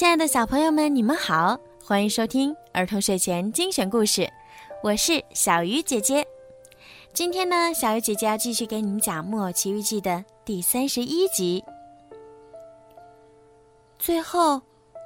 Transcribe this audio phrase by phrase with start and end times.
[0.00, 4.26] 亲爱的小朋友们，你们好，欢迎收听儿童睡前精选故事，
[4.82, 6.26] 我是小鱼姐姐。
[7.12, 11.62] 今天呢，小鱼姐姐要继续给你们讲《木偶奇遇记》的第三十一集。
[13.98, 14.62] 最后，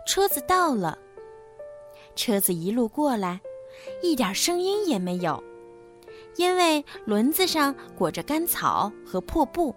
[0.07, 0.97] 车子到了，
[2.15, 3.41] 车子一路过来，
[4.01, 5.43] 一点声音也没有，
[6.37, 9.75] 因为轮子上裹着干草和破布。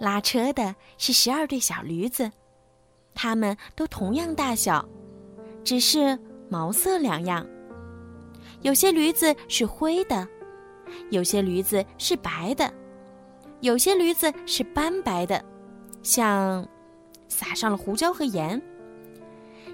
[0.00, 2.28] 拉车的是十二对小驴子。
[3.16, 4.86] 它们都同样大小，
[5.64, 6.16] 只是
[6.48, 7.44] 毛色两样。
[8.60, 10.28] 有些驴子是灰的，
[11.10, 12.70] 有些驴子是白的，
[13.60, 15.42] 有些驴子是斑白的，
[16.02, 16.66] 像
[17.26, 18.60] 撒上了胡椒和盐。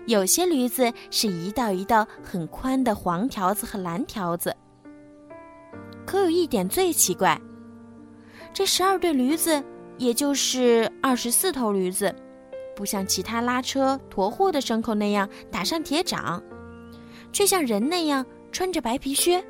[0.07, 4.55] 有些驴子是一道一道很宽的黄条子和蓝条子。
[6.05, 7.41] 可有一点最奇怪，
[8.53, 9.63] 这十二对驴子，
[9.99, 12.15] 也就是二十四头驴子。
[12.75, 16.43] 不像其他拉车驮货的牲口那样打上铁掌，
[17.33, 19.45] 却像人那样穿着白皮靴。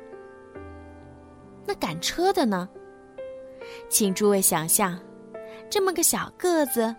[1.65, 2.67] 那赶车的呢？
[3.89, 4.99] 请诸位想象，
[5.69, 6.93] 这么个小个子，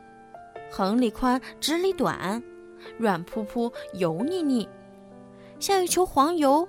[0.70, 2.42] 横里宽，直里短，
[2.98, 4.68] 软扑扑，油腻腻，
[5.60, 6.66] 像一球黄油，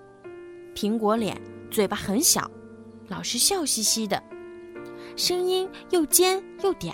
[0.75, 1.39] 苹果脸，
[1.71, 2.52] 嘴巴很小，
[3.08, 4.21] 老是笑嘻嘻的，
[5.15, 6.93] 声音又尖又嗲。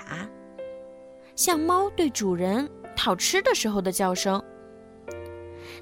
[1.35, 4.41] 像猫对主人讨吃的时候的叫声。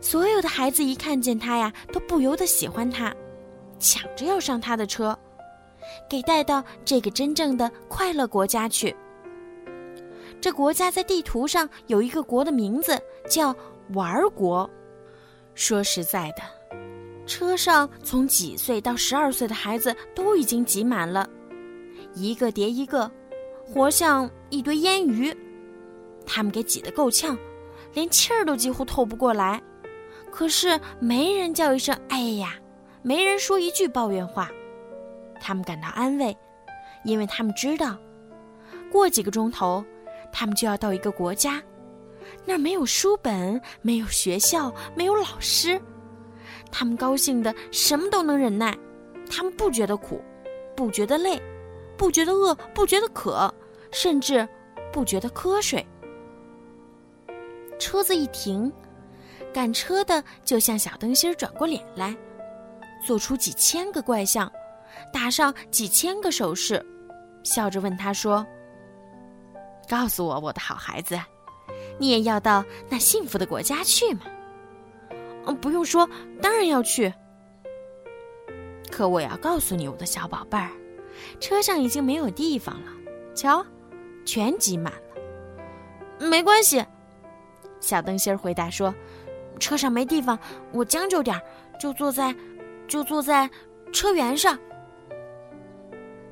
[0.02, 3.14] 所有的孩子一看见它呀，都不由得喜欢它，
[3.80, 5.18] 抢着要上它的车，
[6.10, 8.96] 给带到这个真正的快乐国家去。
[10.40, 12.98] 这国家在地图上有一个国的名字
[13.30, 13.54] 叫
[13.94, 14.70] 玩儿国。
[15.54, 16.78] 说实在的，
[17.26, 21.30] 车上从几岁到十二岁的孩子都已经挤满了，
[22.14, 23.12] 一个叠一个，
[23.72, 25.36] 活像一堆烟鱼。
[26.26, 27.38] 他们给挤得够呛，
[27.94, 29.62] 连气儿都几乎透不过来。
[30.32, 32.56] 可是没人叫一声“哎呀”，
[33.02, 34.50] 没人说一句抱怨话。
[35.40, 36.38] 他们感到安慰，
[37.04, 37.98] 因为他们知道，
[38.92, 39.84] 过几个钟头，
[40.32, 41.62] 他们就要到一个国家，
[42.46, 45.82] 那儿没有书本，没有学校，没有老师。
[46.72, 48.78] 他们高兴的什么都能忍耐，
[49.30, 50.22] 他们不觉得苦，
[50.76, 51.42] 不觉得累，
[52.00, 53.54] 不觉得饿，不觉得渴，
[53.92, 54.48] 甚至
[54.92, 55.86] 不觉得瞌睡。
[57.78, 58.72] 车子一停，
[59.54, 62.16] 赶车的就向小灯芯转过脸来，
[63.06, 64.50] 做出几千个怪相，
[65.12, 66.84] 打上几千个手势，
[67.44, 68.48] 笑着问他说
[69.90, 71.20] ：“告诉我，我的好孩子，
[71.98, 74.22] 你也要到那幸福的国家去吗
[75.46, 76.10] ？”“嗯，不用说，
[76.42, 77.14] 当然要去。
[78.90, 80.70] 可我要告诉你，我的小宝贝儿，
[81.40, 82.92] 车上已经没有地方了，
[83.36, 83.66] 瞧，
[84.26, 86.28] 全挤满了。
[86.28, 86.84] 没关系。”
[87.80, 88.94] 小灯芯儿回答说
[89.60, 90.38] ：“车上没地方，
[90.72, 91.42] 我将就点儿，
[91.80, 92.36] 就坐在，
[92.88, 93.50] 就坐在
[93.94, 94.60] 车辕上。”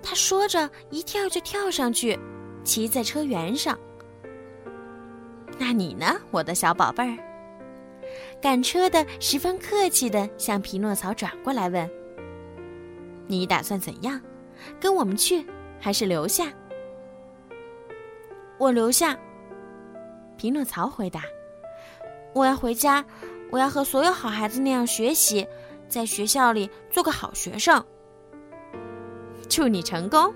[0.03, 2.17] 他说着，一跳就跳上去，
[2.63, 3.77] 骑在车辕上。
[5.57, 7.17] 那你呢，我的小宝贝儿？
[8.41, 11.89] 赶车的十分客气的向匹诺曹转过来问
[13.27, 14.21] ：“你打算怎样？
[14.79, 15.45] 跟我们去，
[15.79, 16.51] 还是留下？”
[18.57, 19.18] 我留下。
[20.35, 21.23] 匹诺曹回答。
[22.34, 23.03] 我要回家，
[23.51, 25.47] 我要和所有好孩子那样学习，
[25.88, 27.84] 在学校里做个好学生。
[29.50, 30.34] 祝你成功，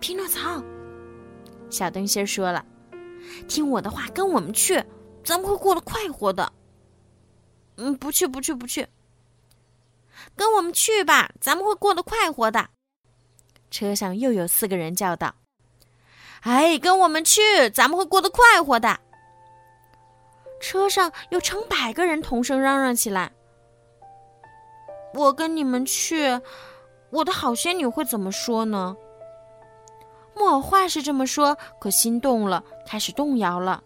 [0.00, 0.62] 匹诺曹。
[1.70, 2.64] 小灯芯说了
[3.48, 4.82] ：“听我的话，跟我们去，
[5.24, 6.52] 咱们会过得快活的。”
[7.76, 8.86] 嗯，不去，不去，不去。
[10.34, 12.68] 跟我们去吧，咱们会过得快活的。
[13.70, 15.34] 车上又有四个人叫道
[16.42, 18.98] ：“哎，跟我们去，咱们会过得快活的。”
[20.60, 23.30] 车上有成百个人同声嚷嚷起来
[25.14, 26.40] ：“我跟你们去，
[27.10, 28.96] 我的好仙女会怎么说呢？”
[30.34, 33.82] 木偶话是这么说，可心动了，开始动摇了。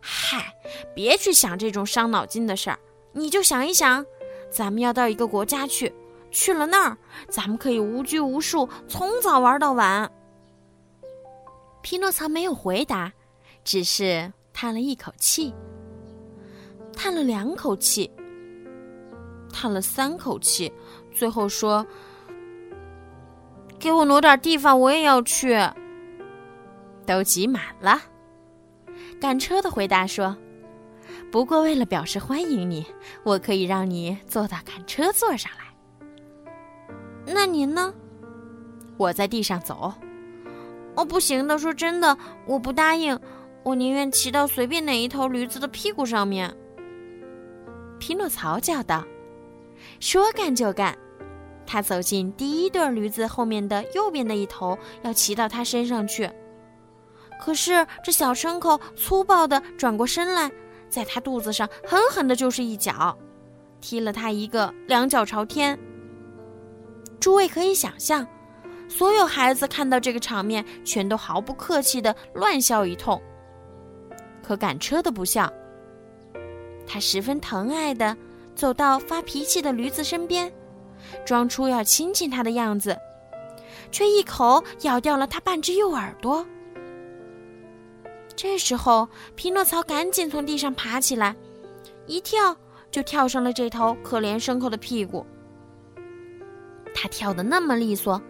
[0.00, 0.54] 嗨，
[0.94, 2.78] 别去想这种伤脑筋的事儿，
[3.12, 4.04] 你就想一想，
[4.50, 5.94] 咱们要到一个国家去，
[6.30, 6.96] 去了那儿，
[7.28, 10.10] 咱们可以无拘无束，从早玩到晚。
[11.82, 13.12] 匹诺曹没有回答，
[13.64, 14.32] 只是。
[14.60, 15.54] 叹了一口气，
[16.92, 18.10] 叹了两口气，
[19.52, 20.72] 叹了三口气，
[21.12, 21.86] 最后说
[23.78, 25.56] ：“给我挪点地方，我也要去。”
[27.06, 28.02] 都挤满了。
[29.20, 30.36] 赶车的回答说
[31.30, 32.84] ：“不过为了表示欢迎你，
[33.22, 35.66] 我可以让你坐到赶车座上来。”
[37.32, 37.92] 那您呢？
[38.96, 39.92] 我在地上走。
[40.96, 42.16] 哦，不行的，说真的，
[42.46, 43.18] 我不答应。
[43.62, 46.52] 我宁愿骑到随便哪一头驴子的屁股上面。”
[48.00, 49.04] 匹诺曹叫道。
[50.00, 50.96] 说干就干，
[51.66, 56.28] 他走进第一对驴子后面的右边的一头，要骑到它身上去。
[57.40, 60.50] 可是这小牲口粗暴地转过身来，
[60.88, 63.16] 在他肚子上狠狠的就是一脚，
[63.80, 65.78] 踢了他一个两脚朝天。
[67.20, 68.26] 诸位可以想象，
[68.88, 73.20] 所有孩子看到这个场面，全都毫不客气地乱笑一通。
[74.42, 75.52] 可赶车的不笑，
[76.86, 78.16] 他十分疼爱地
[78.54, 80.50] 走到发脾气的驴子身边，
[81.26, 82.96] 装出要亲亲它的样子，
[83.90, 86.46] 却一口咬掉了它半只右耳朵。
[88.34, 91.34] 这时候，匹诺曹赶紧从地上爬起来，
[92.06, 92.56] 一跳
[92.90, 95.26] 就跳上了这头可怜牲口的屁股。
[97.00, 98.20] 他跳得那么利索，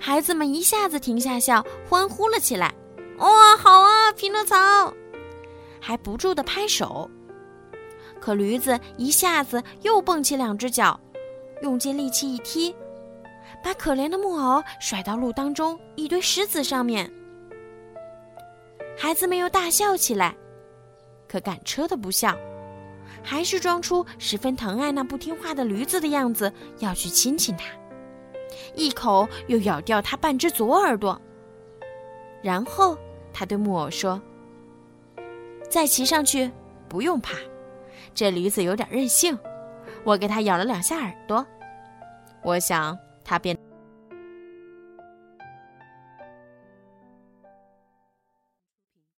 [0.00, 2.74] 孩子们一下子停下笑，欢呼了起来
[3.18, 4.92] ：“哇，好啊，匹诺曹！”
[5.80, 7.08] 还不住地拍手。
[8.20, 10.98] 可驴子一下子又蹦起两只脚，
[11.62, 12.74] 用尽力气一踢，
[13.62, 17.08] 把可怜的木偶甩到路当中一堆石子上面。
[18.96, 20.36] 孩子们又大笑起来，
[21.28, 22.36] 可赶车的不笑，
[23.22, 27.64] 还是装出十分疼爱那不听话的驴子的样子，要去亲亲它，
[28.74, 31.20] 一口又咬掉它半只左耳朵。
[32.42, 32.96] 然后
[33.32, 34.22] 他对木偶说
[35.68, 36.48] ：“再骑上去，
[36.88, 37.34] 不用怕，
[38.14, 39.36] 这驴子有点任性，
[40.04, 41.44] 我给它咬了两下耳朵，
[42.42, 43.57] 我想它变。”